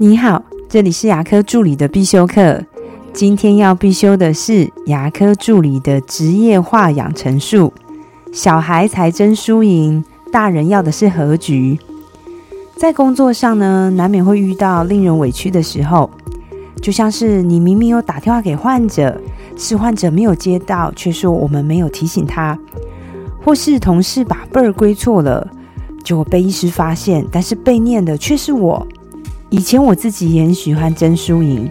[0.00, 2.62] 你好，这里是牙科助理的必修课。
[3.12, 7.72] 今天要必修的是牙科助理的职业化养成术。
[8.32, 11.76] 小孩才争输赢，大人要的是和局。
[12.76, 16.08] 在工作上呢，难免会遇到令人委屈的时候，
[16.80, 19.20] 就像是你明明有打电话给患者，
[19.56, 22.56] 是患者没有接到，却说我们没有提醒他；
[23.44, 25.50] 或是同事把辈儿归错了，
[26.04, 28.86] 结果被医师发现，但是被念的却是我。
[29.50, 31.70] 以前我自己也很喜欢争输赢，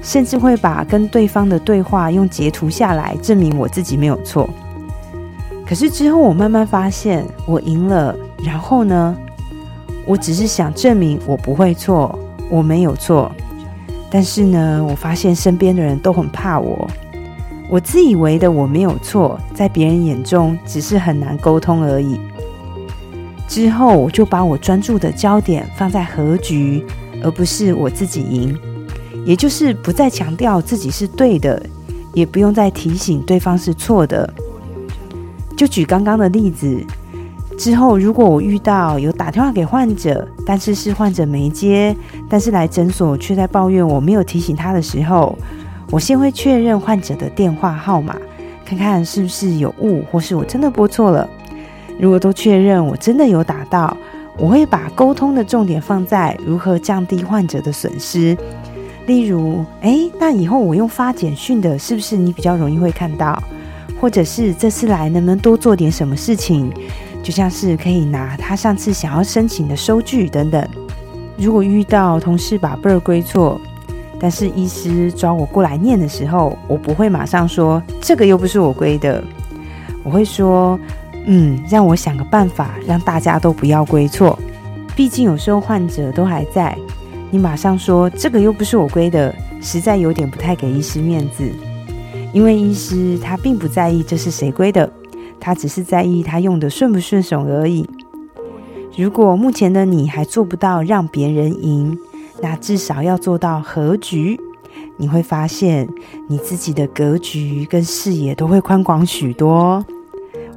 [0.00, 4.48] 甚至会把跟对方的对话用截图下来，证明我自己没有错。
[5.66, 9.16] 可是之后我慢慢发现，我赢了，然后呢，
[10.06, 12.16] 我只是想证明我不会错，
[12.48, 13.30] 我没有错。
[14.08, 16.88] 但是呢，我发现身边的人都很怕我，
[17.68, 22.20] 我自以为的我没有错，在别人眼中只是很难沟通而已。
[23.48, 26.84] 之后我就把我专注的焦点放在和局。
[27.22, 28.56] 而不是我自己赢，
[29.24, 31.62] 也就是不再强调自己是对的，
[32.12, 34.32] 也不用再提醒对方是错的。
[35.56, 36.82] 就举刚刚的例子，
[37.58, 41.94] 之后如果我遇到有打电话给患者，但是是患者没接，
[42.28, 45.36] 但是来诊所却在抱怨我没有提醒他的时候，
[45.90, 48.16] 我先会确认患者的电话号码，
[48.64, 51.28] 看看是不是有误，或是我真的拨错了。
[51.98, 53.94] 如果都确认我真的有打到。
[54.40, 58.34] 我会把沟通的重点放在如何降低患者的损失，
[59.06, 63.40] 例如，哎，那以后我用发简讯的，是不是你比较容易会看到？
[64.00, 66.72] 或者是这次来能不能多做点什么事情？
[67.22, 70.66] 就像是可以拿他上次想要申请的收据等等。
[71.36, 73.60] 如果遇到同事把辈儿归错，
[74.18, 79.22] 但是医师抓我过来念的时候，我不会马上说这个又不是我归的，
[80.02, 80.80] 我会说。
[81.26, 84.38] 嗯，让我想个办法，让大家都不要归错。
[84.96, 86.76] 毕竟有时候患者都还在，
[87.30, 91.48] 你马上说这个又不是我归的，实在有点不太给医师面子。
[92.32, 94.90] 因为医师他并不在意这是谁归的，
[95.38, 97.88] 他只是在意他用的顺不顺手而已。
[98.96, 101.96] 如果目前的你还做不到让别人赢，
[102.42, 104.38] 那至少要做到和局。
[104.96, 105.88] 你会发现
[106.28, 109.84] 你自己的格局跟视野都会宽广许多。